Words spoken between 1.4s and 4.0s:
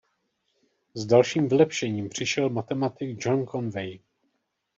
vylepšením přišel matematik John Conway.